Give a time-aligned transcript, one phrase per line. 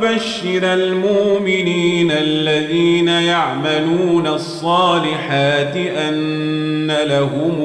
[0.00, 7.56] ويبشر المؤمنين الذين يعملون الصالحات أن لهم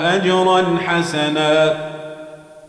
[0.00, 1.74] أجرا حسنا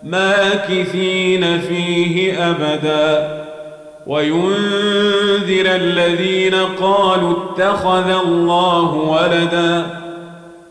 [0.04, 3.40] ماكثين فيه أبدا.
[4.08, 9.86] وينذر الذين قالوا اتخذ الله ولدا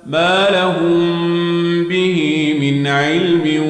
[0.07, 3.63] ما لهم به من علم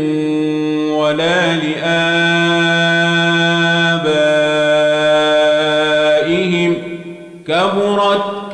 [0.93, 2.48] ولا لآبائهم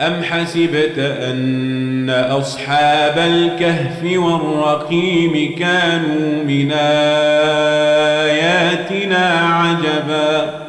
[0.00, 6.72] أم حسبت أن أصحاب الكهف والرقيم كانوا من
[8.22, 8.44] آياتنا
[9.38, 10.60] عجبا؟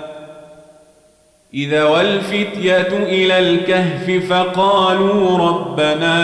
[1.53, 6.21] إذا والفتية إلى الكهف فقالوا ربنا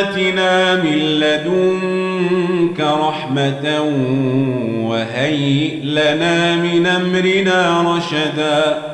[0.00, 3.80] آتنا من لدنك رحمة
[4.80, 8.93] وهيئ لنا من أمرنا رشدا.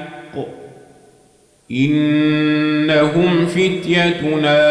[1.75, 4.61] إنهم فتيتنا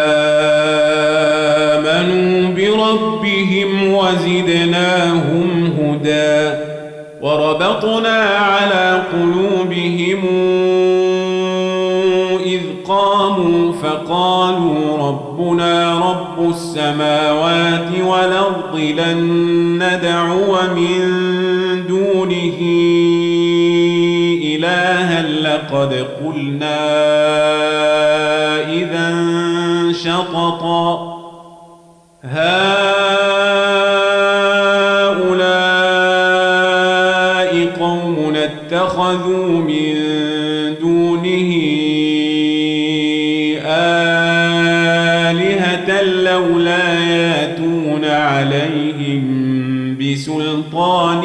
[1.78, 6.56] آمنوا بربهم وزدناهم هدى
[7.22, 10.25] وربطنا على قلوبهم
[12.47, 19.19] إذ قاموا فقالوا ربنا رب السماوات والأرض لن
[19.83, 21.19] ندعو من
[25.70, 26.81] لقد قلنا
[28.72, 29.14] إذا
[29.92, 31.16] شططا
[32.22, 32.50] هؤلاء
[37.80, 39.94] قوم اتخذوا من
[40.80, 41.53] دونه
[45.26, 49.50] آلهة لولا ياتون عليهم
[50.00, 51.25] بسلطان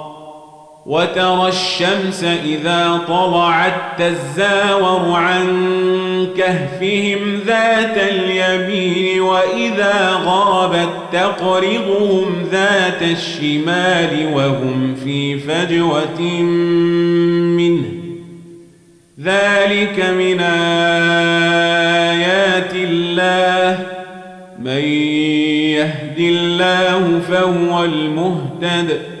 [0.85, 5.47] وترى الشمس إذا طلعت تزاور عن
[6.37, 16.21] كهفهم ذات اليمين وإذا غابت تقرضهم ذات الشمال وهم في فجوة
[17.57, 17.85] منه.
[19.23, 20.39] ذلك من
[21.99, 23.79] آيات الله.
[24.59, 24.83] من
[25.77, 29.20] يهد الله فهو المهتد.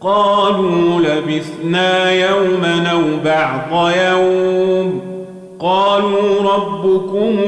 [0.00, 5.00] قالوا لبثنا يوما أو بعض يوم.
[5.60, 7.38] قالوا ربكم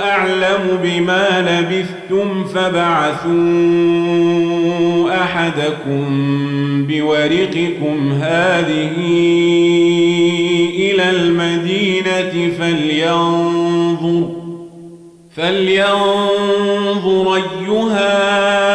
[0.00, 3.32] أعلم بما لبثتم فبعثوا
[5.22, 6.06] أحدكم
[6.88, 8.92] بورقكم هذه
[10.74, 14.28] إلى المدينة فلينظر
[15.36, 18.71] فلينظر أيها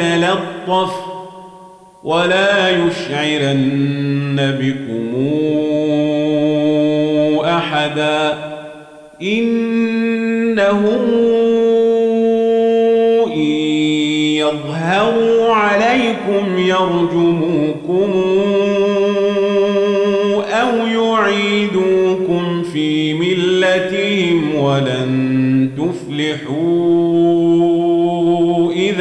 [0.00, 0.92] وليتلطف
[2.04, 5.12] ولا يشعرن بكم
[7.44, 8.38] أحدا
[9.22, 11.02] إنهم
[13.26, 13.40] إن
[14.36, 18.10] يظهروا عليكم يرجموكم
[20.52, 27.51] أو يعيدوكم في ملتهم ولن تفلحوا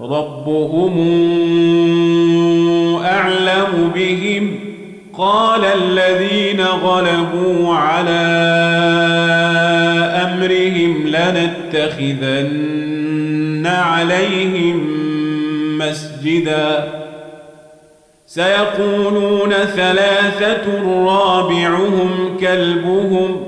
[0.00, 0.94] ربهم
[3.04, 4.60] أعلم بهم
[5.18, 8.28] قال الذين غلبوا على
[10.24, 12.58] أمرهم لنتخذن
[13.66, 14.98] عليهم
[15.78, 16.88] مسجدا
[18.26, 23.47] سيقولون ثلاثة رابعهم كلبهم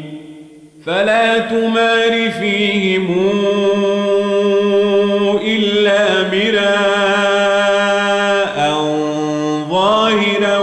[0.85, 3.07] فلا تمار فيهم
[5.45, 6.81] إلا مراء
[9.69, 10.59] ظاهرا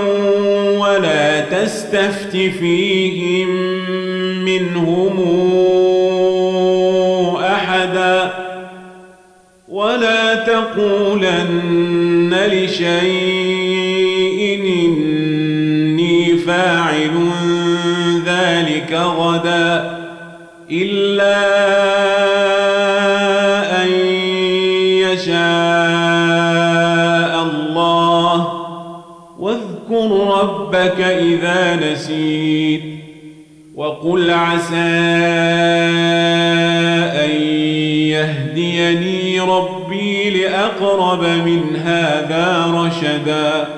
[0.79, 3.49] ولا تستفت فيهم
[4.44, 5.16] منهم
[7.45, 8.31] أحدا
[9.69, 11.68] ولا تقولن
[21.21, 21.59] إلا
[30.69, 32.83] ربك إذا نسيت.
[33.75, 34.77] وقل عسى
[37.25, 37.31] أن
[38.11, 43.77] يهديني ربي لأقرب من هذا رشدا.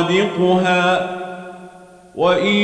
[0.00, 1.16] سرادقها
[2.14, 2.56] وإن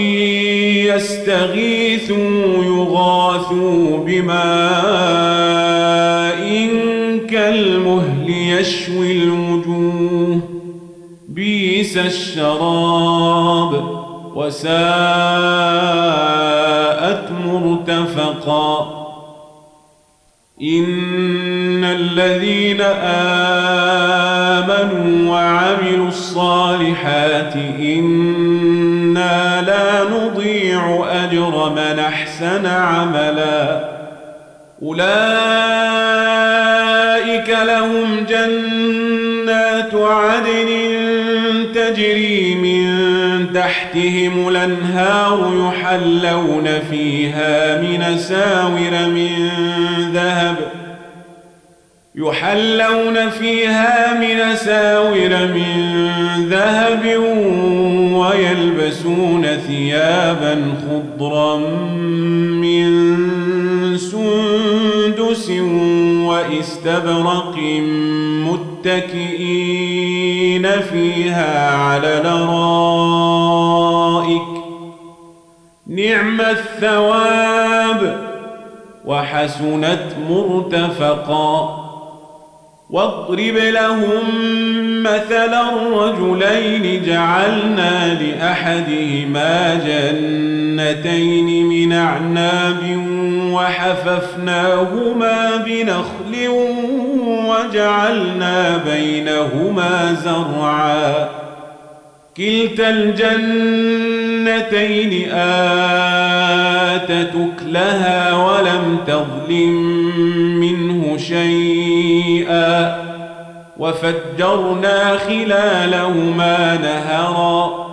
[0.95, 4.37] يستغيثوا يغاثوا بماء
[7.31, 10.41] كالمهل يشوي الوجوه
[11.29, 13.85] بيس الشراب
[14.35, 14.87] وساءت
[17.47, 18.97] مرتفقا
[20.63, 23.86] إن الذين آمنوا
[25.29, 33.85] وعملوا الصالحات إنا لا نضيع أجر من أحسن عملا.
[34.83, 35.07] أولئك
[37.67, 40.69] لهم جنات عدن
[41.75, 42.87] تجري من
[43.55, 49.51] تحتهم الأنهار يحلون فيها من ساور من
[50.15, 50.57] ذهب
[52.19, 55.97] يحلون فيها من ساور من
[56.49, 57.05] ذهب
[58.13, 61.57] ويلبسون ثيابا خضرا
[62.49, 62.87] من
[63.97, 65.51] سندس
[66.27, 67.57] واستبرق
[68.85, 73.63] متكئين فيها على الارائك
[75.87, 78.27] نعم الثواب.
[79.05, 81.86] وحسنت مرتفقا.
[82.91, 84.23] واضرب لهم
[85.03, 85.63] مثلا
[85.93, 93.07] رجلين جعلنا لأحدهما جنتين من أعناب
[93.53, 96.49] وحففناهما بنخل
[97.49, 101.29] وجعلنا بينهما زرعا.
[102.37, 104.33] كلتا الجنتين
[105.33, 109.75] آتت أكلها ولم تظلم
[110.61, 111.86] منه شيئا
[113.79, 117.87] وفجرنا خلالهما نهرا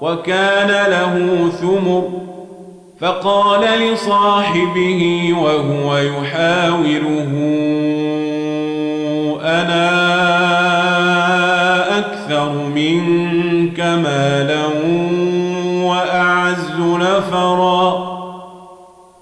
[0.00, 1.14] وكان له
[1.60, 2.08] ثمر
[3.00, 7.32] فقال لصاحبه وهو يحاوره
[9.44, 9.86] أنا
[11.98, 14.66] أكثر منك مالا
[15.86, 17.75] وأعز نفرا.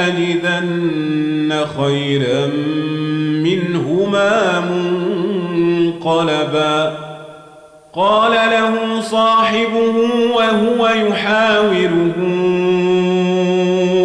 [0.00, 2.46] لأجدن خيرا
[3.42, 4.60] منهما
[5.60, 6.98] منقلبا.
[7.94, 9.94] قال له صاحبه
[10.34, 12.14] وهو يحاوره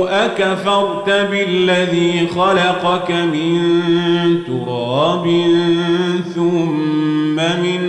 [0.09, 3.59] أكفرت بالذي خلقك من
[4.47, 5.25] تراب
[6.35, 7.81] ثم من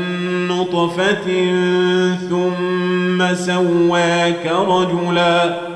[0.49, 1.29] نطفة
[2.31, 5.76] ثم سواك رجلا.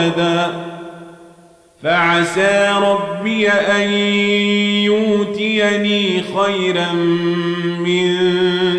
[0.00, 0.50] وولدا
[1.82, 3.92] فعسى ربي أن
[4.84, 6.92] يؤتيني خيرا
[7.78, 8.14] من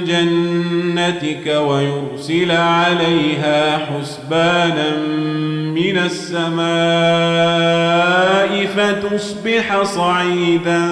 [0.05, 4.97] جنتك ويرسل عليها حسبانا
[5.75, 6.61] من السماء
[8.65, 10.89] فتصبح صعيدا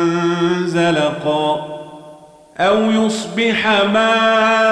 [0.66, 1.80] زلقا
[2.60, 4.70] أو يصبح ماؤها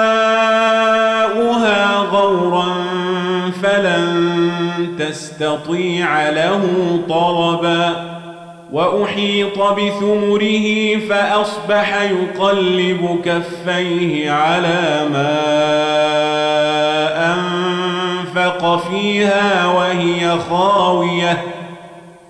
[1.96, 3.07] غورا
[3.50, 6.62] فلن تستطيع له
[7.08, 8.18] طربا
[8.72, 15.38] وأحيط بثمره فأصبح يقلب كفيه على ما
[17.34, 21.42] أنفق فيها وهي خاوية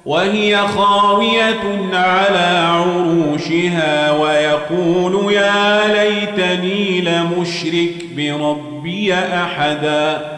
[0.06, 10.37] وهي خاوية على عروشها ويقول يا ليتني لمشرك بربي أحداً.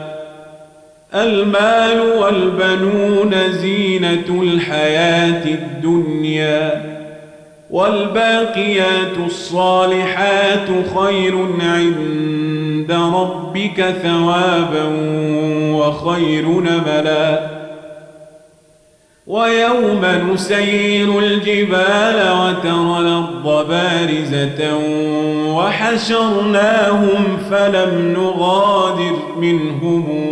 [1.15, 6.91] المال والبنون زينة الحياة الدنيا
[7.69, 14.83] والباقيات الصالحات خير عند ربك ثوابا
[15.71, 17.61] وخير نملا.
[19.27, 24.77] ويوم نسير الجبال وترى الأرض بارزة
[25.55, 30.31] وحشرناهم فلم نغادر منهم.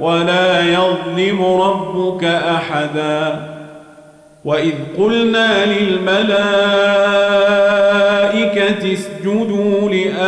[0.00, 3.40] ولا يظلم ربك أحدا.
[4.44, 6.34] وإذ قلنا للملائكة
[8.92, 10.24] اسجدوا لآدم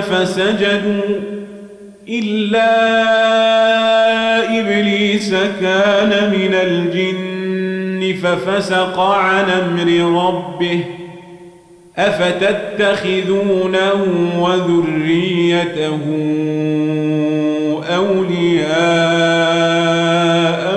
[0.00, 1.20] فسجدوا
[2.08, 2.72] إلا
[4.60, 9.88] إبليس كان من الجن ففسق عن أمر
[10.26, 10.84] ربه.
[11.98, 13.92] أفتتخذونه
[14.38, 15.98] وذريته
[18.08, 18.72] أولياء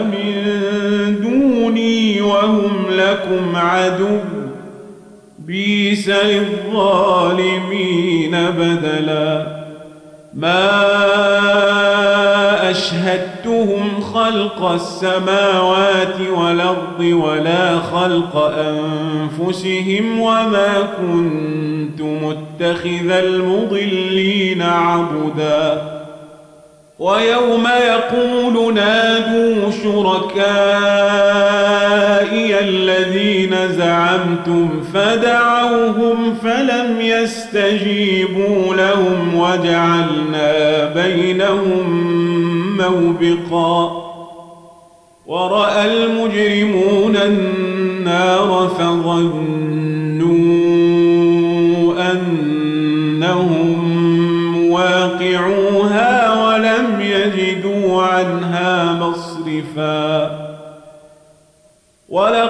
[0.03, 0.35] من
[1.21, 4.17] دوني وهم لكم عدو.
[5.39, 7.05] بيس للظالمين
[8.31, 9.47] بدلا.
[10.33, 10.81] ما
[12.71, 25.94] أشهدتهم خلق السماوات والأرض ولا خلق أنفسهم وما كنت متخذ المضلين عبداً.
[26.99, 30.45] ويوم يقول نادوا شركائي
[32.59, 42.05] الذين زعمتم فدعوهم فلم يستجيبوا لهم وجعلنا بينهم
[42.77, 44.05] موبقا
[45.27, 49.54] ورأى المجرمون النار فظنوا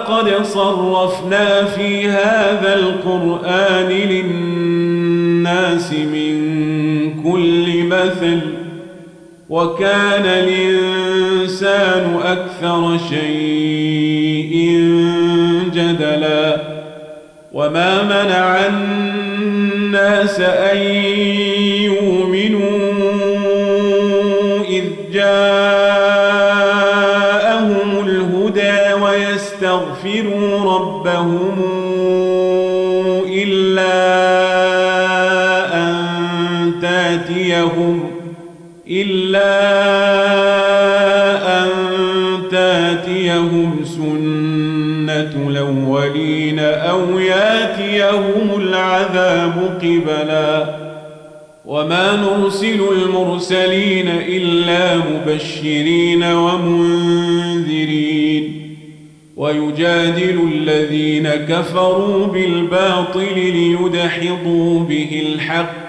[0.09, 6.35] ولقد صرفنا في هذا القرآن للناس من
[7.23, 8.39] كل مثل
[9.49, 14.55] وكان الإنسان أكثر شيء
[15.73, 16.57] جدلا
[17.53, 20.77] وما منع الناس أن
[37.27, 38.11] تاتيهم
[38.89, 39.55] إلا
[41.63, 41.69] أن
[42.51, 50.75] تأتيهم سنة الأولين أو يأتيهم العذاب قبلا.
[51.65, 57.65] وما نرسل المرسلين إلا مبشرين ومنذرين.
[59.35, 65.84] ويجادل الذين كفروا بالباطل ليدحضوا به الحق.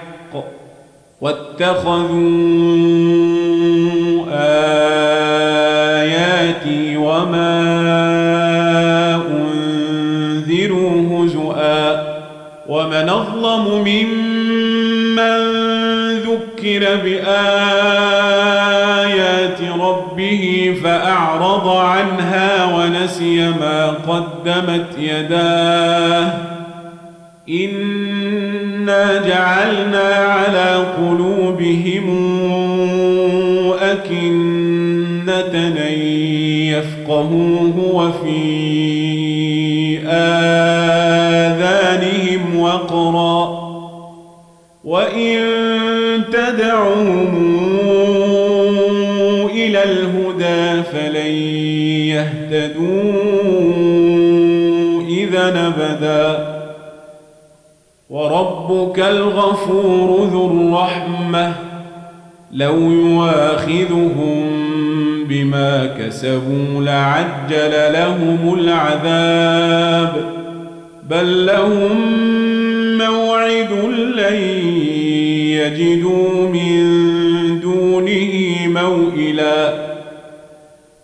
[1.21, 2.07] واتخذوا
[5.91, 7.57] آياتي وما
[9.31, 10.91] أنذروا
[11.25, 12.17] هزؤا
[12.67, 15.37] ومن أظلم ممن
[16.19, 17.27] ذكر بآيات
[19.79, 26.46] ربه فأعرض عنها ونسي ما قدمت يداه
[29.27, 32.07] جعلنا على قلوبهم
[33.81, 35.53] أكنة
[35.87, 35.99] أن
[36.73, 38.57] يفقهوه وفي
[40.07, 41.21] آذانهم
[42.59, 43.67] وقرا.
[44.87, 45.37] وإن
[46.31, 47.57] تدعوهم
[49.49, 51.31] إلى الهدى فلن
[52.07, 53.07] يهتدوا
[55.09, 56.46] إذا نبدا
[58.17, 61.53] وربك الغفور ذو الرحمة
[62.51, 64.49] لو يواخذهم
[65.29, 70.13] بما كسبوا لعجل لهم العذاب
[71.09, 71.97] بل لهم
[72.97, 73.71] موعد
[74.15, 74.35] لن
[75.53, 76.83] يجدوا من
[77.59, 78.33] دونه
[78.67, 79.73] موئلا.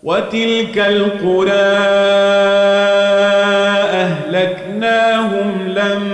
[0.02, 1.74] وتلك القرى
[4.04, 6.13] أهلكناهم لما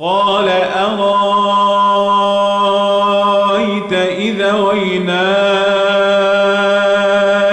[0.00, 1.82] قال أرأيت
[3.92, 5.38] إذا وينا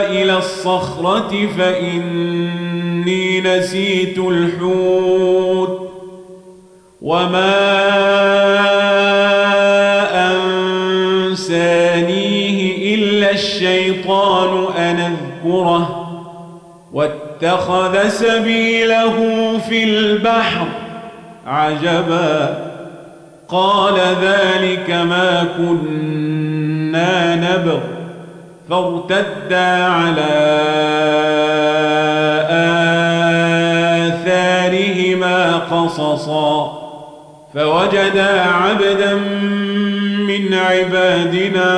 [0.10, 5.92] إلى الصخرة فإني نسيت الحوت
[7.02, 7.56] وما
[11.32, 16.02] أنسانيه إلا الشيطان أن أذكره
[16.94, 19.18] واتخذ سبيله
[19.70, 20.68] في البحر
[21.46, 22.58] عجبا.
[23.50, 27.80] قال ذلك ما كنا نبغ.
[28.70, 30.36] فارتدا على
[34.08, 36.82] آثارهما قصصا.
[37.54, 39.16] فوجدا عبدا
[40.28, 41.76] من عبادنا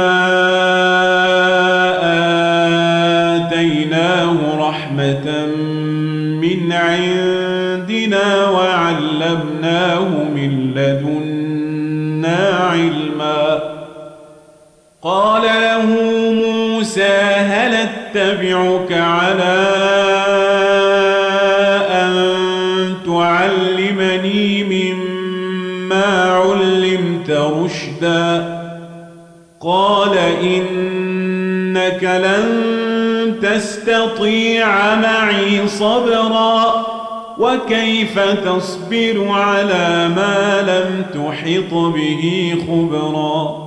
[18.18, 19.68] هل اتبعك على
[21.90, 28.58] أن تعلمني مما علمت رشدا.
[29.62, 36.86] قال إنك لن تستطيع معي صبرا.
[37.40, 43.67] وكيف تصبر على ما لم تحط به خبرا؟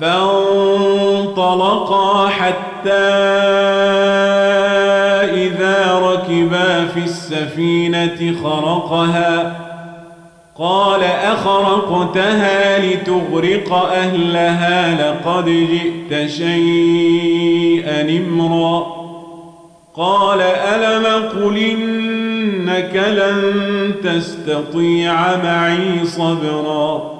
[0.00, 1.48] فانطلقا
[2.28, 2.90] حتى
[5.32, 9.60] إذا ركبا في السفينة خرقها.
[10.58, 18.86] قال أخرقتها لتغرق أهلها لقد جئت شيئا إمرا.
[19.96, 23.54] قال ألم قل إنك لن
[24.04, 27.13] تستطيع معي صبرا؟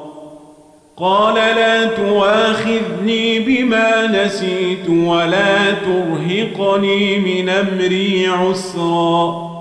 [0.97, 9.55] قال لا تواخذني بما نسيت ولا ترهقني من أمري عسرا.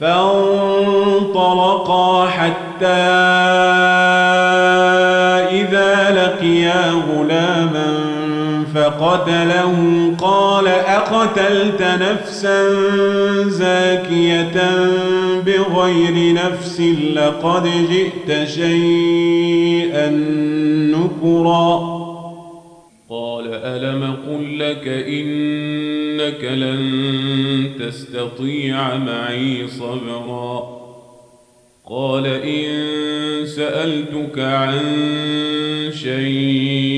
[0.00, 1.46] فانطلقا
[2.26, 2.86] حتى
[5.50, 8.01] إذا لقيا غلاما
[8.74, 12.68] فقتله قال أقتلت نفسا
[13.48, 14.86] زاكية
[15.46, 16.80] بغير نفس
[17.14, 20.10] لقد جئت شيئا
[20.94, 22.02] نكرا.
[23.10, 26.82] قال ألم قل لك إنك لن
[27.80, 30.82] تستطيع معي صبرا.
[31.90, 32.72] قال إن
[33.46, 34.80] سألتك عن
[35.94, 36.91] شيء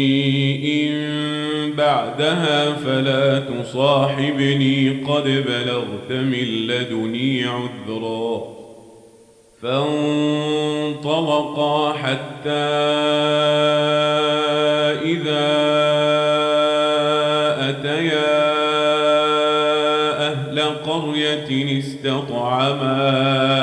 [2.18, 8.42] بعدها فلا تصاحبني قد بلغت من لدني عذرا.
[9.62, 11.12] فانطلقا
[11.92, 12.50] حتى
[15.05, 15.55] إذا
[17.70, 18.55] أتيا
[20.33, 23.53] أهل قرية استطعما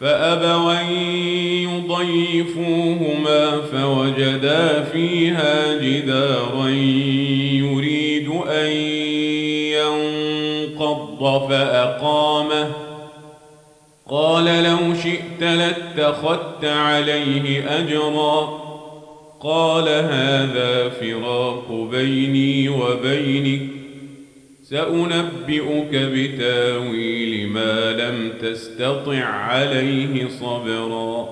[0.00, 0.80] فأبوا
[1.62, 8.70] يضيفوهما فوجدا فيها جدارا يريد أن
[10.76, 12.72] ينقض فأقامه.
[14.10, 18.58] قال لو شئت لاتخذت عليه أجرا.
[19.40, 23.77] قال هذا فراق بيني وبينك.
[24.70, 31.28] سأنبئك بتاويل ما لم تستطع عليه صبرا.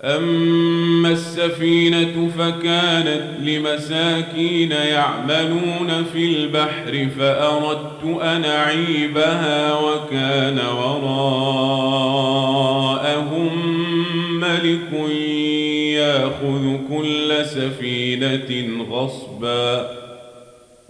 [0.00, 11.24] أما السفينة فكانت لمساكين يعملون في البحر فأردت أن أعيبها وكان وراءهم
[14.40, 14.92] ملك
[15.94, 20.03] يأخذ كل سفينة غصباً.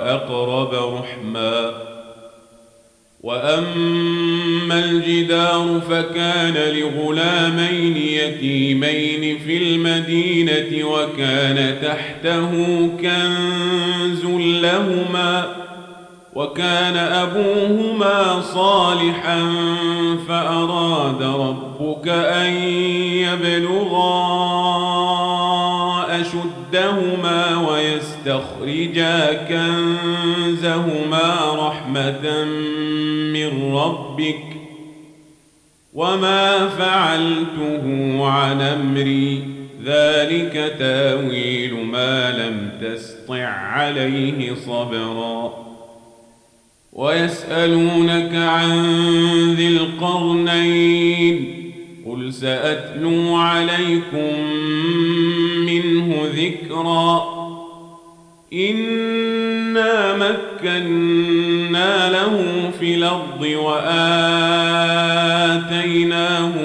[0.00, 1.70] وأقرب رحما.
[3.22, 12.50] وأما الجدار فكان لغلامين يتيمين في المدينة وكان تحته
[13.00, 14.24] كنز
[14.62, 15.46] لهما
[16.34, 19.52] وكان أبوهما صالحا
[20.28, 22.52] فأراد ربك أن
[23.12, 24.20] يبلغا
[26.20, 27.56] أشدهما
[28.26, 30.88] ويستخرجا كنزهما
[31.54, 32.44] رحمة
[33.32, 34.44] من ربك
[35.94, 37.84] وما فعلته
[38.26, 39.42] عن أمري
[39.84, 45.52] ذلك تاويل ما لم تسطع عليه صبرا
[46.92, 48.84] ويسألونك عن
[49.54, 51.56] ذي القرنين
[52.06, 54.40] قل سأتلو عليكم
[55.66, 57.29] منه ذكرا
[58.52, 63.92] إنا مكنا له في الأرض وآتيناه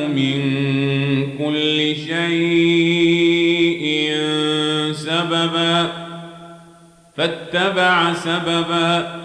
[0.07, 0.41] من
[1.37, 3.05] كل شيء
[4.93, 5.87] سببا
[7.17, 9.24] فاتبع سببا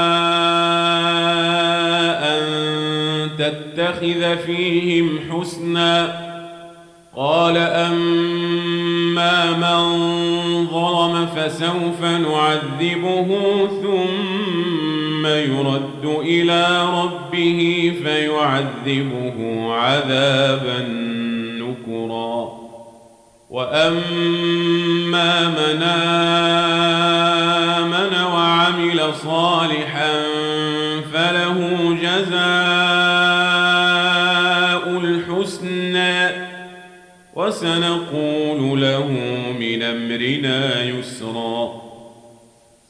[3.51, 6.31] تتخذ فيهم حسنا
[7.15, 9.81] قال أما من
[10.67, 13.27] ظلم فسوف نعذبه
[13.81, 20.79] ثم يرد إلى ربه فيعذبه عذابا
[21.59, 22.61] نكرا.
[23.49, 26.23] وأما من آمن
[28.33, 30.11] وعمل صالحا
[31.13, 32.70] فله جزاء
[37.61, 39.07] وسنقول له
[39.59, 41.81] من أمرنا يسرا.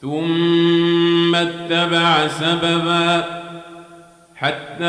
[0.01, 3.23] ثم اتبع سببا
[4.35, 4.85] حتى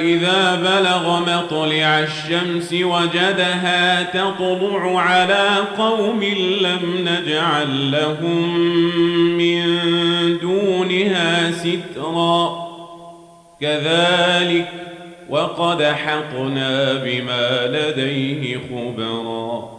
[0.00, 6.24] إذا بلغ مطلع الشمس وجدها تطلع على قوم
[6.60, 8.58] لم نجعل لهم
[9.38, 9.64] من
[10.38, 12.68] دونها سترا.
[13.60, 14.77] كذلك
[15.28, 19.78] وقد حقنا بما لديه خبرا.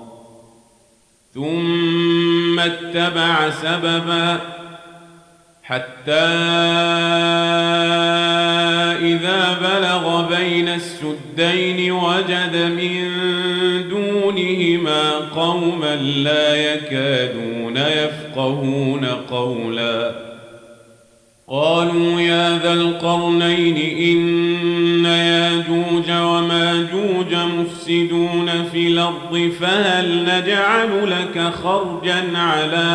[1.33, 4.39] ثم اتبع سببا
[5.63, 6.11] حتى
[9.01, 13.09] إذا بلغ بين السدين وجد من
[13.89, 20.29] دونهما قوما لا يكادون يفقهون قولاً.
[21.51, 24.48] قالوا يا ذا القرنين إن
[27.89, 32.87] مفسدون في الأرض فهل نجعل لك خرجا على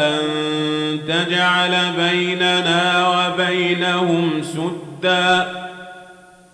[0.00, 0.20] أن
[1.08, 5.52] تجعل بيننا وبينهم سدا؟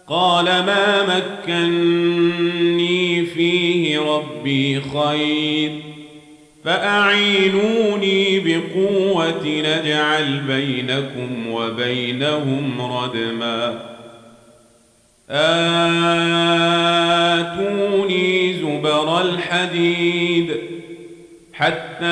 [0.08, 1.02] قال ما
[1.48, 5.72] مكني فيه ربي خير
[6.64, 13.97] فأعينوني بقوة نجعل بينكم وبينهم ردما.
[15.30, 17.08] آتوني
[18.54, 20.56] زبر الحديد
[21.52, 22.06] حتى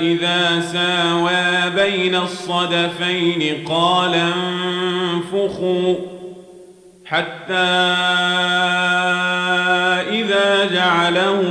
[0.00, 5.94] إذا ساوى بين الصدفين قال انفخوا
[7.04, 7.54] حتى
[10.10, 11.42] إذا جعله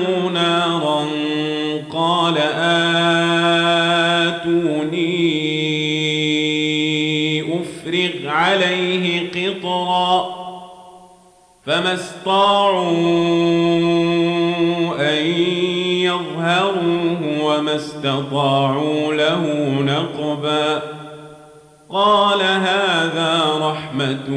[9.64, 10.48] قطرا
[11.66, 12.88] فما استطاعوا
[15.00, 15.26] أن
[16.02, 19.44] يظهروه وما استطاعوا له
[19.80, 20.82] نقبا
[21.90, 24.30] قال هذا رحمة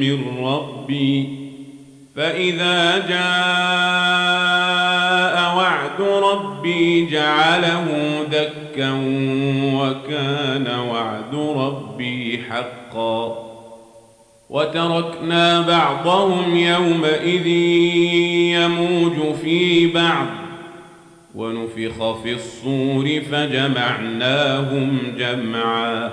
[0.00, 1.42] من ربي
[2.16, 4.32] فإذا جاء
[5.56, 7.86] وعد ربي جعله
[8.32, 8.90] دكا
[9.74, 13.51] وكان وعد ربي حقا
[14.52, 17.46] وتركنا بعضهم يومئذ
[18.56, 20.26] يموج في بعض.
[21.34, 26.10] ونفخ في الصور فجمعناهم جمعاً.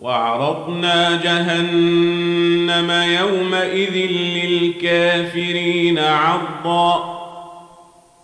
[0.00, 7.18] وعرضنا جهنم يومئذ للكافرين عرضا.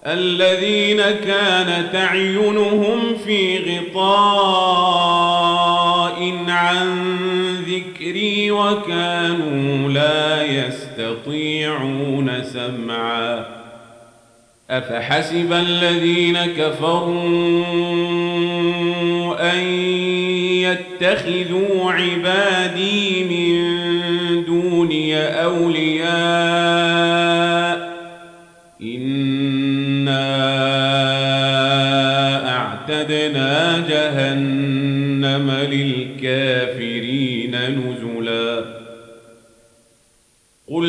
[0.06, 4.44] الذين كانت أعينهم في غطاء
[6.48, 7.14] عن
[8.54, 13.46] وكانوا لا يستطيعون سمعا.
[14.70, 17.64] أفحسب الذين كفروا
[19.52, 19.58] أن
[20.64, 23.54] يتخذوا عبادي من
[24.44, 25.83] دوني أولياء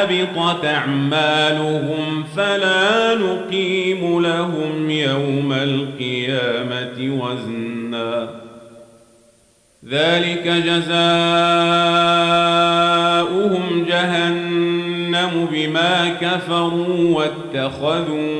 [0.00, 8.28] فحبطت أعمالهم فلا نقيم لهم يوم القيامة وزنا
[9.88, 10.94] ذلك جزاؤهم
[13.88, 18.30] جهنم بما كفروا واتخذوا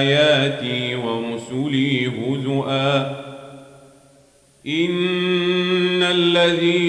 [0.00, 3.26] آياتي ورسلي هزؤا
[4.66, 5.16] إن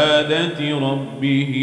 [0.00, 1.54] بعبادة ربه.